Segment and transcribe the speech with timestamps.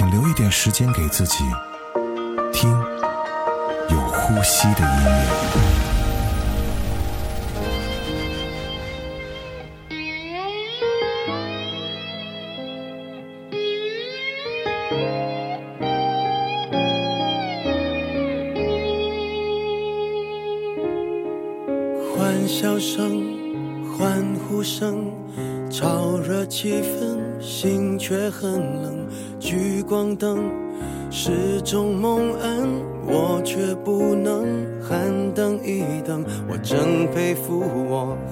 [0.00, 1.44] 请留一点时间给自己，
[2.54, 2.70] 听
[3.90, 5.69] 有呼吸的音乐。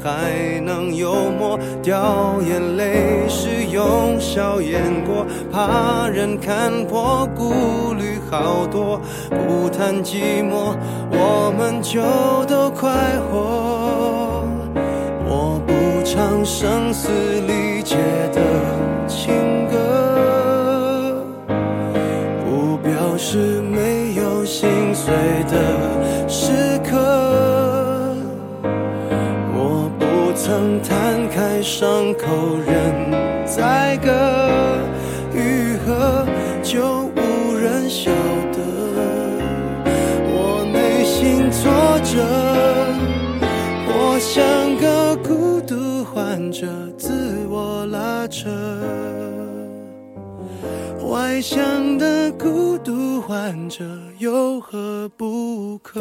[0.02, 9.00] 还能幽默，掉眼泪是用笑掩过，怕人看破，顾虑好多。
[9.30, 10.74] 不谈寂寞，
[11.10, 12.00] 我们就
[12.46, 12.90] 都快
[13.30, 14.44] 活。
[15.30, 15.72] 我不
[16.04, 17.08] 唱声嘶
[17.46, 17.96] 力竭
[18.32, 18.40] 的
[19.06, 21.22] 情歌，
[22.44, 25.12] 不表示没有心碎
[25.50, 27.27] 的时刻。
[30.48, 34.10] 不曾摊开伤口任宰割，
[35.34, 36.26] 愈合
[36.62, 38.10] 就无人晓
[38.50, 38.58] 得。
[40.24, 42.24] 我内心挫折，
[43.88, 48.48] 我像个孤独患者，自我拉扯。
[51.10, 53.84] 外向的孤独患者
[54.18, 56.00] 有何不可？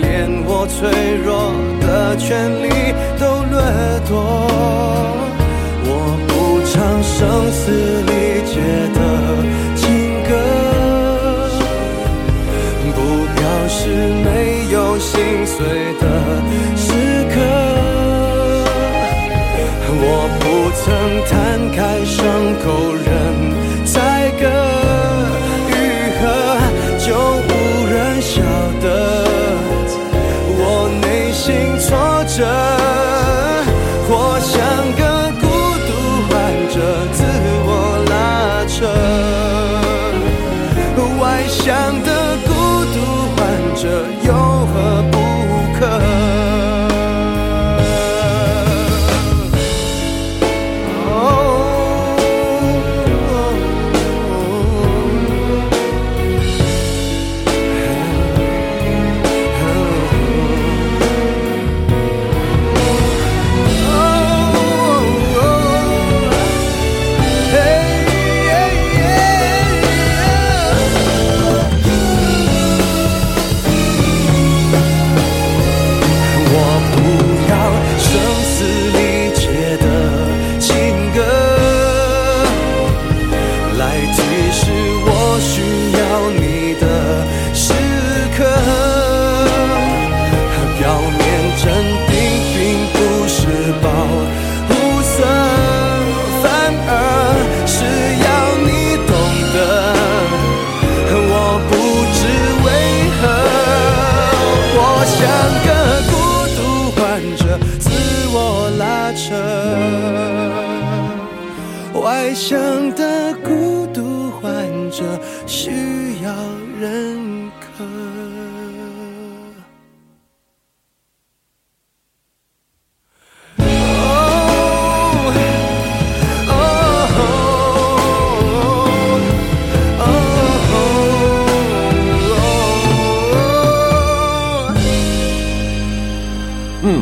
[0.00, 0.78] 连我脆
[1.24, 2.66] 弱的权利
[3.18, 3.54] 都掠
[4.08, 4.10] 夺。
[5.84, 5.88] 我
[6.28, 6.30] 不
[6.66, 7.18] 唱声
[7.52, 7.62] 嘶
[8.06, 8.10] 力
[8.46, 8.52] 竭
[8.96, 8.98] 的
[9.76, 9.80] 情
[10.28, 10.30] 歌，
[12.94, 12.98] 不
[13.34, 13.78] 表示
[14.24, 14.28] 没
[14.72, 15.10] 有心
[15.46, 15.58] 碎
[16.00, 16.04] 的
[16.76, 16.84] 时
[17.32, 17.36] 刻。
[20.02, 20.04] 我
[20.40, 20.42] 不
[20.80, 20.84] 曾
[21.28, 21.30] 摊
[21.72, 22.18] 开伤
[22.62, 22.64] 口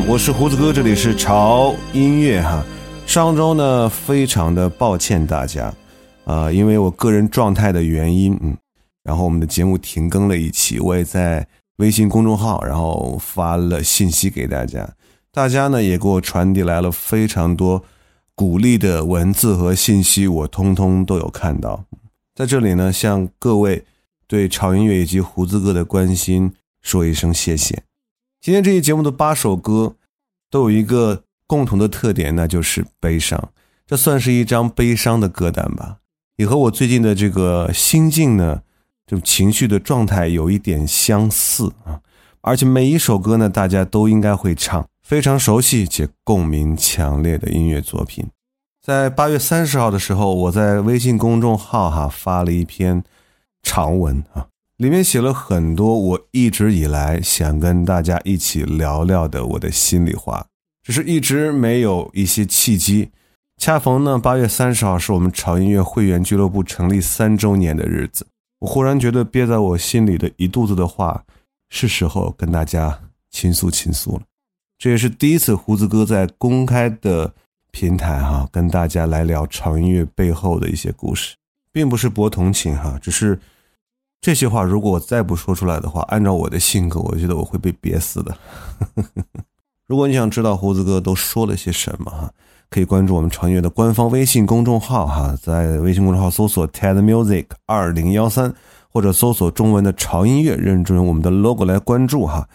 [0.09, 2.65] 我是胡子哥，这里是潮音乐哈。
[3.05, 5.71] 上周呢，非常的抱歉大家，
[6.25, 8.57] 啊，因为我个人状态的原因，嗯，
[9.03, 11.47] 然后我们的节目停更了一期，我也在
[11.77, 14.89] 微信公众号然后发了信息给大家，
[15.31, 17.83] 大家呢也给我传递来了非常多
[18.33, 21.83] 鼓励的文字和信息，我通通都有看到，
[22.33, 23.85] 在这里呢，向各位
[24.27, 26.51] 对潮音乐以及胡子哥的关心
[26.81, 27.83] 说一声谢谢。
[28.41, 29.93] 今天这期节目的八首歌
[30.49, 31.23] 都有一个。
[31.49, 33.49] 共同的特点那就是悲伤，
[33.87, 35.97] 这算是一张悲伤的歌单吧，
[36.35, 38.61] 也和我最近的这个心境呢，
[39.07, 42.01] 这种情绪的状态有一点相似啊。
[42.41, 48.27] 而且每一首歌呢，大家都应该会唱，非常熟悉且共鸣强烈的音乐作品。
[48.79, 53.03] 在八月三十号的时候，我在微信公众号哈发了一篇
[53.63, 54.45] 长文啊，
[54.79, 60.45] 里面写了很多我一直以来想跟大家一起聊聊的我的心里话。
[60.81, 63.09] 只是一直没有一些契机，
[63.57, 68.25] 恰逢呢八月三十号是我们潮音乐会员俱乐部成立三周年的日子，
[68.59, 71.25] 我忽然觉得憋在我心里的一肚子的话，
[71.69, 74.21] 是时候跟大家倾诉倾诉了。
[74.77, 77.33] 这也是第一次胡子哥在公开的
[77.71, 81.35] 平台哈跟大家来聊潮音乐背后的一些故事，
[81.73, 83.37] 并不是博同情哈，只是
[84.21, 88.37] 这些话如果我再不说出来的话，按照我的性格，我觉得我会被憋死的。
[89.87, 92.29] 如果你想知道胡子哥都说了些什么哈，
[92.69, 98.53] 可以关注我们长乐的官方微信公众号哈，在微信公众号搜索 TED Music 二零幺三，
[98.91, 102.47] 或者搜索中文的潮音乐，认准我们的 logo 来关注哈。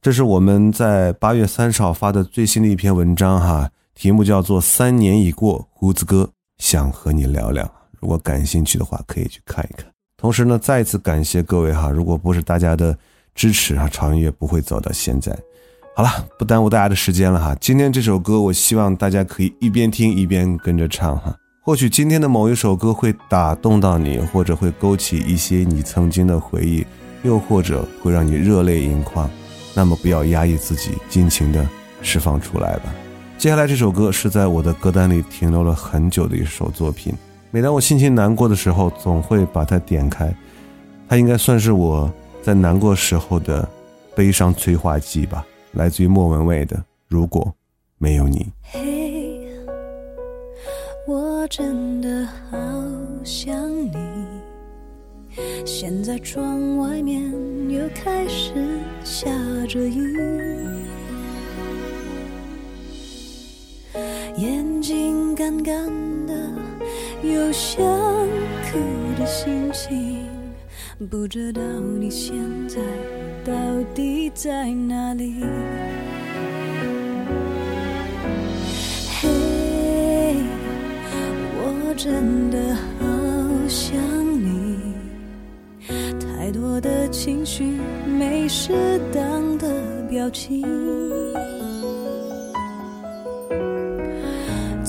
[0.00, 6.28] 这是我们在八月三十号发的最新的一篇文章哈，题目叫做《三年已过，胡子哥
[6.58, 7.64] 想和你聊聊》。
[8.00, 9.91] 如果感兴趣的话，可以去看一看。
[10.22, 12.96] 同时呢，再一次感谢各位哈，如果不是大家的
[13.34, 15.36] 支持啊，潮音乐不会走到现在。
[15.96, 16.08] 好了，
[16.38, 17.56] 不耽误大家的时间了哈。
[17.60, 21.36] 今天这首歌，我希望大家可以一边听一边跟着唱哈。
[21.60, 26.86] 或许今天的某一首歌会打动到你，或者会勾起一些你曾经的回忆，
[27.24, 29.28] 又或者会让你热泪盈眶。
[29.74, 31.68] 那么不要压抑自己，尽情的
[32.00, 32.94] 释放出来吧。
[33.36, 37.12] 接下来这首歌是在我的歌单里停留了很久的一首作品。
[37.54, 40.34] 每当我心情难过的时候，总会把它点开。
[41.06, 42.10] 它应该算是我
[42.40, 43.68] 在难过时候的
[44.16, 45.46] 悲伤催化剂吧。
[45.72, 46.76] 来自于莫文蔚的
[47.08, 47.54] 《如果
[47.98, 48.38] 没有你》。
[48.62, 49.46] 嘿，
[51.06, 52.58] 我真的好
[53.22, 53.92] 想你。
[55.66, 57.22] 现在窗外面
[57.68, 58.54] 又开始
[59.04, 59.28] 下
[59.68, 60.18] 着雨，
[64.38, 65.86] 眼睛干干
[66.26, 66.34] 的，
[67.22, 67.84] 有想
[68.70, 68.78] 哭
[69.18, 70.26] 的心情，
[71.08, 71.62] 不知道
[71.98, 72.34] 你现
[72.68, 72.78] 在。
[73.44, 73.52] 到
[73.94, 75.44] 底在哪里？
[79.20, 80.36] 嘿，
[81.58, 83.06] 我真的好
[83.68, 83.96] 想
[84.40, 84.78] 你。
[86.20, 87.64] 太多的情绪，
[88.06, 89.68] 没适当的
[90.08, 90.62] 表情。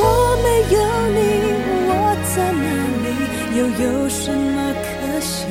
[0.00, 0.78] 果没有
[1.14, 1.18] 你，
[1.88, 1.92] 我
[2.34, 2.64] 在哪
[3.04, 3.06] 里？
[3.58, 4.88] 又有什么可
[5.20, 5.44] 惜？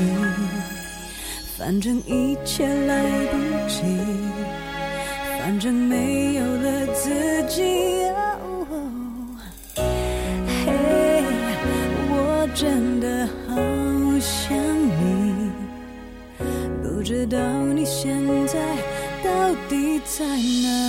[1.57, 2.91] 反正一切来
[3.31, 3.37] 不
[3.67, 3.83] 及，
[5.37, 7.09] 反正没有了自
[7.47, 7.61] 己。
[10.65, 10.67] 嘿，
[12.09, 13.53] 我真的好
[14.19, 14.57] 想
[14.97, 15.51] 你，
[16.81, 17.37] 不知道
[17.75, 18.57] 你现在
[19.23, 20.88] 到底在哪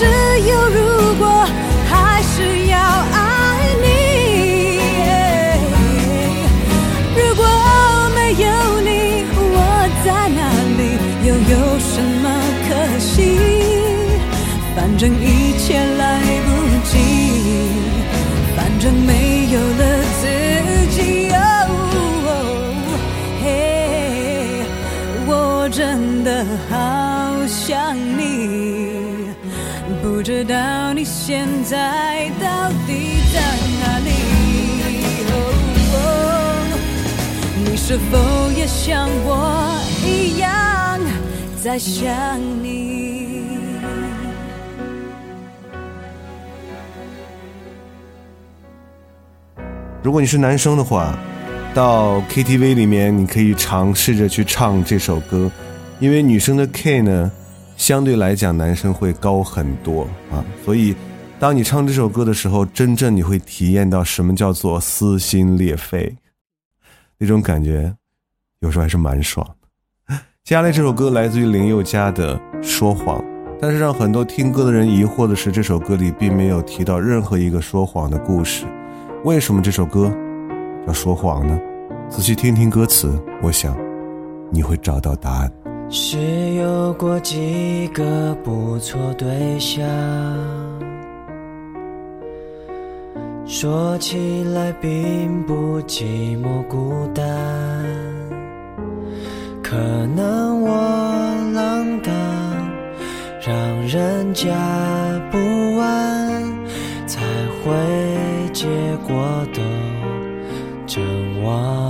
[0.00, 1.44] 只有如果，
[1.86, 2.78] 还是要
[30.42, 33.40] 知道你现在到底在
[33.78, 34.08] 哪里？
[37.62, 38.16] 你是否
[38.56, 40.98] 也像我一样
[41.62, 43.50] 在想你？
[50.02, 51.18] 如果你是男生的话，
[51.74, 55.50] 到 KTV 里面你可以尝试着去唱这首歌，
[55.98, 57.30] 因为女生的 K 呢，
[57.80, 60.94] 相对来讲男生会高很多啊，所以
[61.38, 66.14] 当你唱这首歌的时候，真正你会体验到什么叫做撕心裂肺，
[67.16, 67.94] 那种感觉，
[68.60, 69.44] 有时候还是蛮爽。
[70.44, 73.18] 接下来这首歌来自于林宥嘉的《说谎》，
[73.58, 78.66] 但是让很多听歌的人疑惑的是，这首歌里并没有提到任何一个说谎的故事。
[79.24, 80.14] 为什么这首歌
[80.86, 81.58] 要说谎呢？
[82.10, 83.74] 仔细听听歌词，我想
[84.52, 85.50] 你会找到答案。
[85.92, 89.84] 是有过几个不错对象，
[93.44, 97.24] 说起来并不寂寞孤单，
[99.62, 99.76] 可
[100.14, 100.70] 能我
[101.52, 102.12] 浪荡，
[103.44, 103.56] 让
[103.88, 104.48] 人家
[105.32, 105.38] 不
[105.78, 106.42] 安，
[107.06, 107.20] 才
[107.64, 107.72] 会。
[108.52, 108.66] 结
[109.06, 109.62] 果的
[110.84, 111.00] 真
[111.42, 111.89] 忘，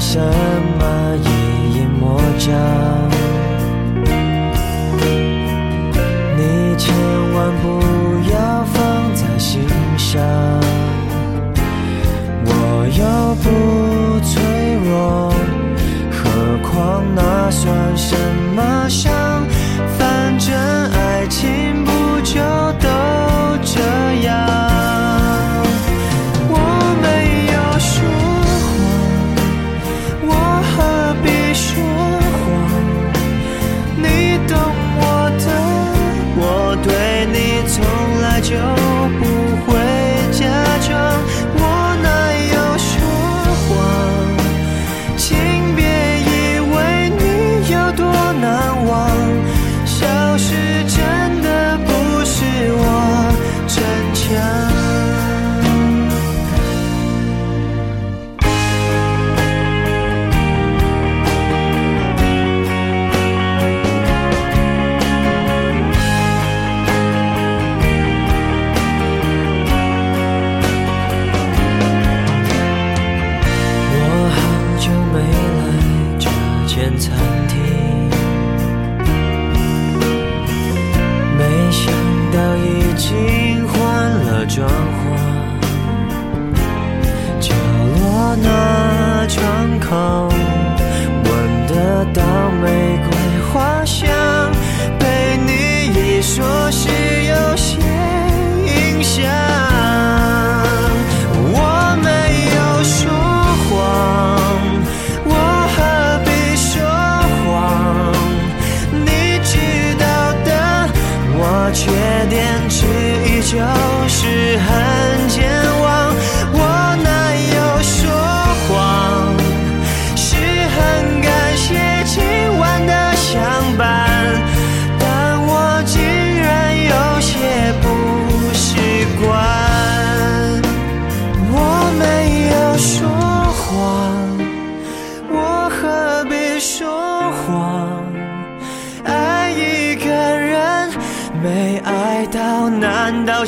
[0.00, 3.09] 什么一隐魔障，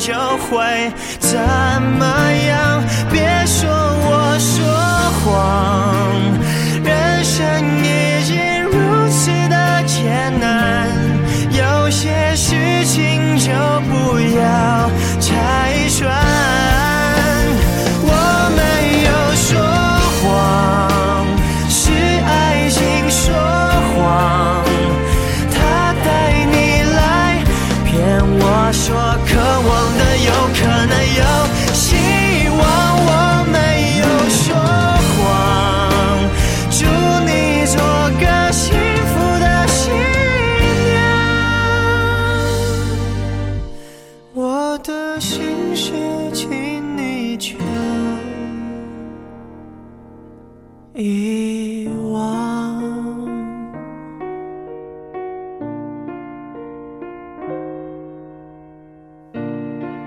[0.05, 0.91] 就会
[50.95, 52.83] 遗忘。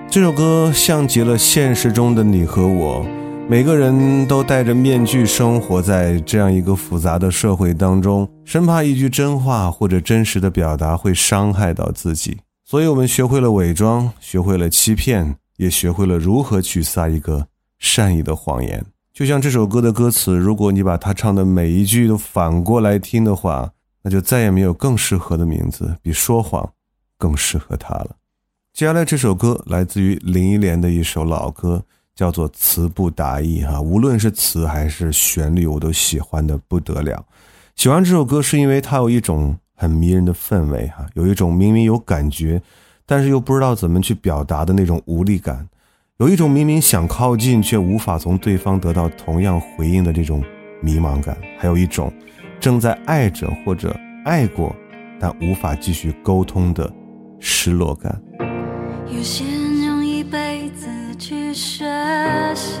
[0.09, 3.05] 这首歌像极了现实中的你和我，
[3.49, 17.45] 每个人都戴着面具生活在这样一个复杂的社会当中，生怕一句真话或者真实的表达会伤害到自己，所以我们学会了伪装，学会了欺骗，也学会了如何去撒一个
[17.77, 18.85] 善意的谎言。
[19.17, 23.71] 就像这首歌的歌词，如果你把它唱的每一句都反过来听的话，
[24.03, 26.71] 那就再也没有更适合的名字比说谎
[27.17, 28.11] 更适合它了。
[28.75, 31.83] 接下来这首歌来自于林忆莲的一首老歌，
[32.13, 37.25] 叫做《词不达意》哈，无论是词还是旋律，我都喜欢的不得了。
[37.75, 42.61] 喜欢这首歌是因为它有一种很迷人的氛围哈，有一种明明有感觉，
[43.03, 45.67] 但是又不知道怎么去表达的那种无力感，
[46.19, 50.43] 有一种明明想靠近却无法从对方得到同样回应的这种
[50.81, 52.11] 迷茫感，还有一种
[52.59, 53.95] 正在爱着或者
[54.25, 54.75] 爱过
[55.19, 56.91] 但无法继续沟通的
[57.39, 58.19] 失落感。
[59.05, 60.87] 有些人用一辈子
[61.19, 61.85] 去学
[62.55, 62.79] 习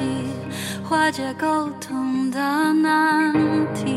[0.83, 2.39] 化解沟通的
[2.73, 3.31] 难
[3.75, 3.96] 题，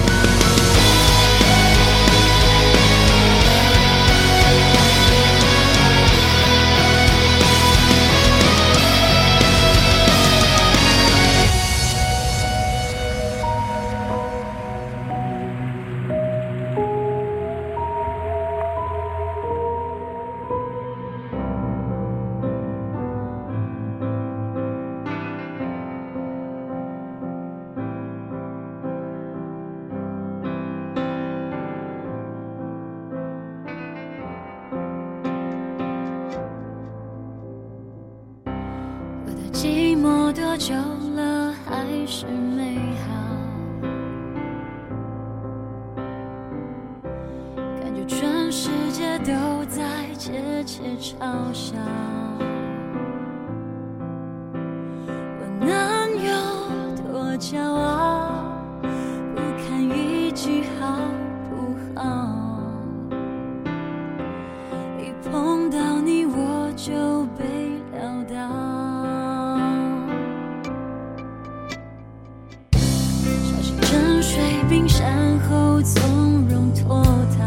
[74.71, 77.03] 冰山后从容脱
[77.37, 77.43] 逃。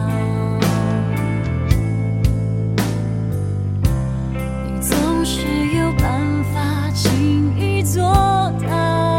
[4.67, 5.41] 你总是
[5.75, 8.03] 有办法轻易做
[8.69, 9.19] 到，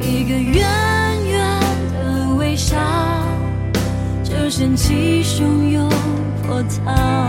[0.00, 0.66] 一个远
[1.28, 1.60] 远
[1.92, 2.74] 的微笑。
[4.24, 5.86] 就掀起汹涌
[6.46, 7.25] 波涛，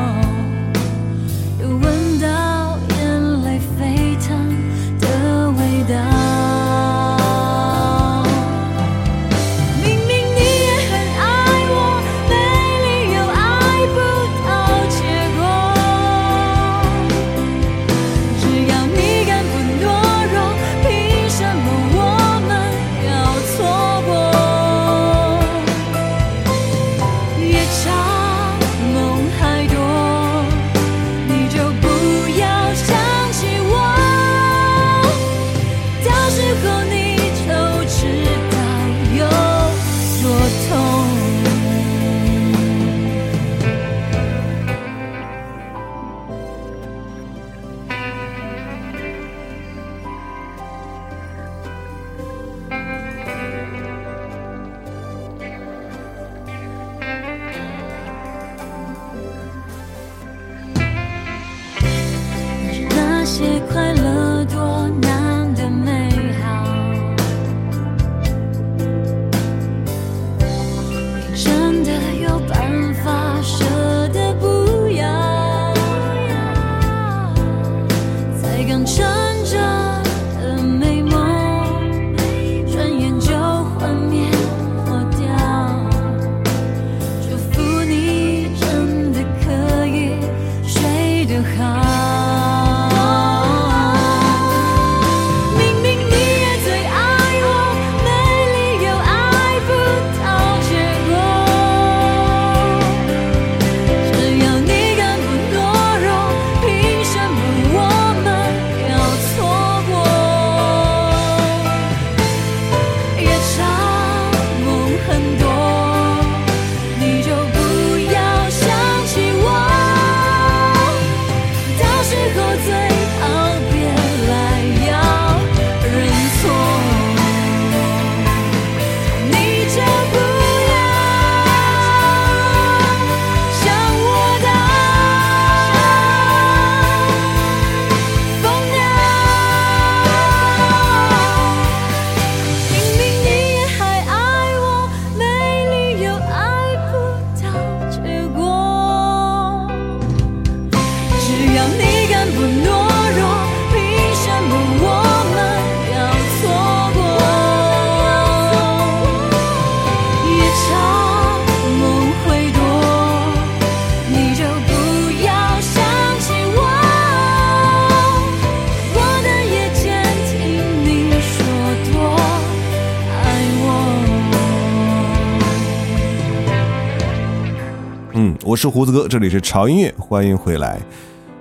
[178.69, 180.79] 胡子哥，这里是潮音乐，欢迎回来。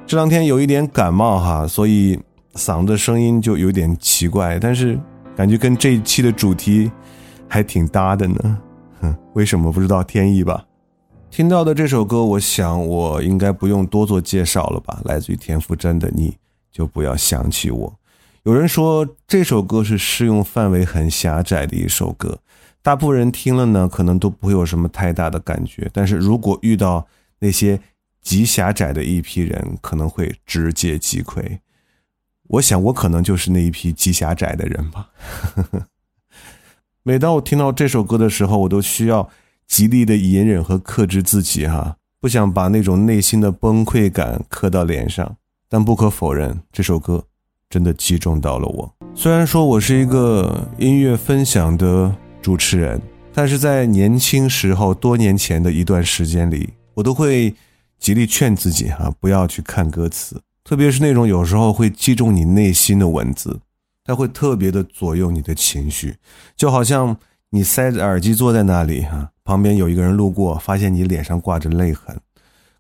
[0.07, 2.19] 这两天有一点感冒哈，所以
[2.55, 4.99] 嗓子声音就有点奇怪，但是
[5.35, 6.91] 感觉跟这一期的主题
[7.49, 8.59] 还挺搭的呢。
[9.01, 10.65] 哼， 为什么不知道天意吧？
[11.31, 15.01] 听到的这首歌，我想我应该不用多做介绍了吧？
[15.05, 16.37] 来自于田馥甄的《你
[16.71, 17.89] 就不要想起我》。
[18.45, 22.39] 有人说这首歌是适用范围很狭窄的一首歌。
[22.81, 25.91] 大部分人听了呢，可能都不会有什么太大的感觉。
[25.93, 27.05] 但是如果遇到
[27.39, 27.81] 那些
[28.21, 31.59] 极狭窄的一批人，可能会直接击溃。
[32.49, 35.09] 我想我可能就是那一批极狭窄的人吧。
[37.03, 39.29] 每当我听到这首歌的时候，我都需要
[39.67, 45.37] 极力的隐忍和克制自己，哈，不想把那种内心的崩溃感刻到脸上。
[45.69, 47.25] 但不可否认，这首歌
[47.69, 48.95] 真的击中到了我。
[49.15, 52.15] 虽然说我是一个音乐分享的。
[52.43, 53.03] 主持人，
[53.35, 57.55] 但是在年轻时候，多年前的一段时间里，我都会
[58.01, 63.61] 极力劝自己哈，不要去看歌词，特别是那种有时候会击中你内心的文字，
[64.03, 66.17] 它会特别的左右你的情绪，
[66.57, 67.17] 就好像
[67.51, 72.19] 你塞着耳机坐在那里哈，旁边有一个人路过，发现你脸上挂着泪痕。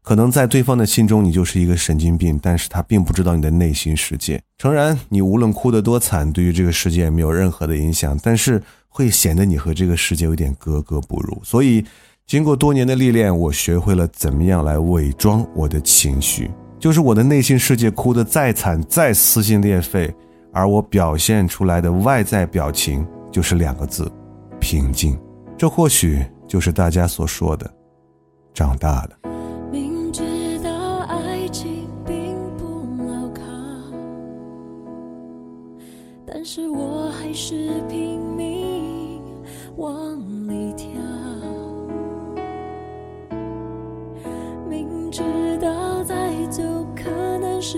[0.02, 4.40] 可能在对方的心中，你就是一个神经病，但是他并不知道你的内心世界。
[4.56, 11.42] 诚然，你无论哭得多惨，对于这个世界没有任何的影响，但是会显得你和这个世界有点格格不入。
[11.42, 11.84] 所以，
[12.26, 20.12] 经过多年的历练，我学会了怎么样来伪装我的情绪，就是我的内心世界哭得再惨、再撕心裂肺，
[20.52, 24.10] 而我表现出来的外在表情就是两个字：
[24.58, 25.16] 平静。
[25.56, 27.72] 这或许就是大家所说的
[28.52, 29.10] 长大了。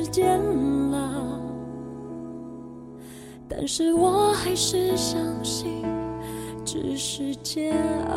[0.01, 0.39] 时间
[0.93, 1.41] 了，
[3.49, 5.85] 但是我还是相信
[6.65, 7.75] 只是煎
[8.09, 8.17] 熬。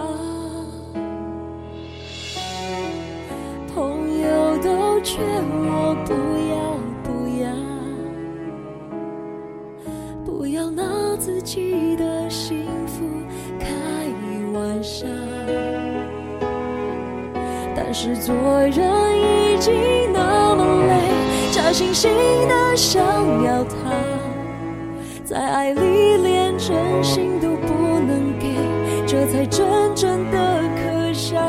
[3.73, 6.13] 朋友都劝我不
[6.51, 6.77] 要。
[7.03, 7.09] 不
[7.41, 7.49] 要，
[10.23, 10.83] 不要拿
[11.17, 13.03] 自己的幸福
[13.59, 13.65] 开
[14.53, 15.07] 玩笑，
[17.75, 18.77] 但是做人
[19.17, 19.73] 已经
[20.13, 20.40] 那么累，
[21.71, 22.09] 假惺惺
[22.49, 23.01] 的想
[23.45, 23.75] 要他，
[25.23, 28.57] 在爱里连真心都不能给，
[29.07, 31.39] 这才真正的可笑。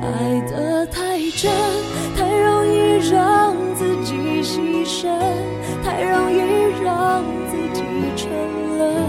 [0.00, 1.52] 爱得太真，
[2.16, 5.10] 太容易让自己牺牲，
[5.84, 7.82] 太容易让自己
[8.16, 8.30] 沉
[8.78, 9.04] 沦。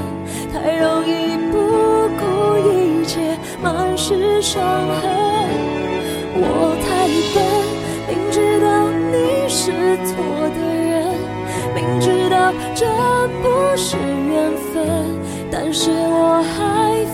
[0.52, 4.62] 太容易不顾一切，满是伤
[5.02, 5.41] 痕。
[10.06, 10.16] 错
[10.50, 11.16] 的人，
[11.76, 12.86] 明知道这
[13.42, 15.20] 不是缘分，
[15.52, 17.06] 但是我还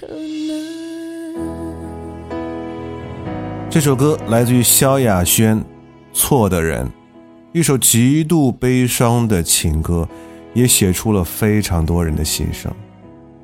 [0.00, 0.16] 可能。
[3.68, 5.58] 这首歌来自于萧亚轩，
[6.12, 6.86] 《错的人》，
[7.52, 10.08] 一首极度悲伤的情歌，
[10.54, 12.72] 也写出了非常多人的心声。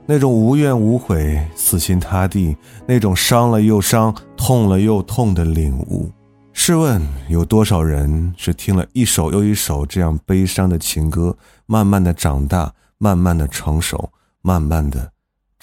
[0.06, 6.10] 那种无怨无悔、死心塌地，那种伤了又伤、痛了又痛的领悟。
[6.52, 11.36] 试问，有多少人是听了一首又一首这样悲伤的情歌，
[11.66, 15.10] 慢慢的长大，慢慢的成熟，慢慢的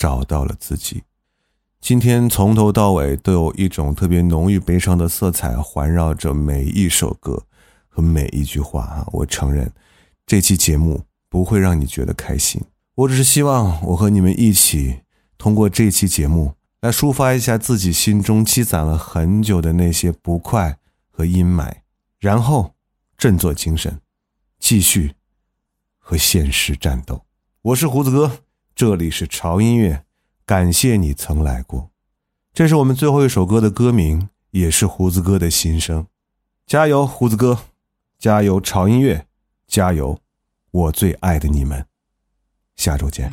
[0.01, 1.03] 找到了自己？
[1.79, 7.43] 今天从头到尾都有一种特别浓郁悲伤的色彩环绕着每一首歌
[7.87, 9.07] 和每一句话啊！
[9.11, 9.71] 我承认，
[10.25, 12.59] 这期节目不会让你觉得开心。
[12.95, 15.01] 我只是希望我和你们一起，
[15.37, 20.79] 通过这期节目来抒发一下自己心中积攒了很久的那些不快
[21.11, 21.71] 和阴霾，
[22.17, 22.73] 然后
[23.19, 24.01] 振作精神，
[24.57, 25.13] 继续
[25.99, 27.23] 和现实战斗。
[27.61, 28.39] 我是胡子哥，
[28.81, 30.05] 这里是潮音乐，
[30.43, 31.91] 感谢你曾来过。
[32.51, 36.07] 这是我们最后一首歌的歌名，也是胡子哥的心声。
[36.65, 37.59] 加油，胡子哥！
[38.17, 39.27] 加油，潮音乐！
[39.67, 40.17] 加油，
[40.71, 41.85] 我最爱的你们！
[42.75, 43.29] 下周见。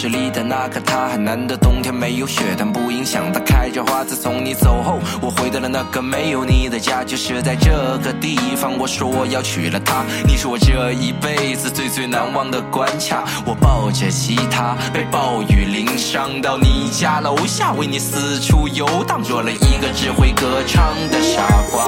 [0.00, 0.02] 吗？
[0.02, 4.02] 故事里的那个他，很难得冬天没有雪，但不影响他开着花。
[4.02, 7.70] 自从你走后，我回到了那个没有你的家，就是在这
[8.02, 8.78] 个地方。
[8.78, 13.24] 我说我要娶了她，你是我这一辈子最最难忘的关卡。
[13.44, 21.84] 我抱着吉他，被暴雨淋伤，到你家楼下，为你四处游荡，做了一个只会歌唱的傻瓜。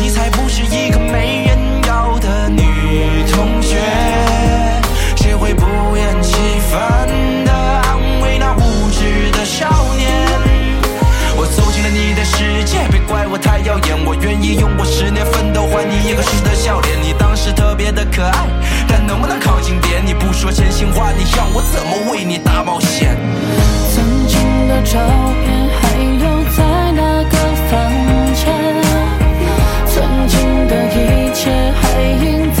[0.00, 2.62] 你才不是一个没人要的女
[3.30, 3.76] 同学，
[6.76, 7.08] 般
[7.46, 9.64] 的安慰那无知的少
[9.96, 10.12] 年？
[11.34, 17.00] 我走进了你的世界，别怪我太耀眼，我愿意用我十年奋斗换你一个时的笑脸。
[17.00, 18.44] 你当时特别的可爱，
[18.86, 20.04] 但能不能靠近点？
[20.04, 23.16] 你不说真心话，你让我怎么为你大冒险？
[23.94, 25.00] 曾经的照
[25.40, 25.48] 片
[25.80, 27.34] 还留在那个
[27.72, 27.72] 房
[28.36, 28.52] 间，
[29.88, 31.48] 曾经的一切
[31.80, 32.60] 还印在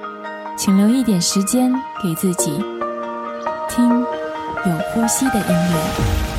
[0.63, 2.51] 请留一点时间给自己，
[3.67, 6.30] 听有呼吸的音乐。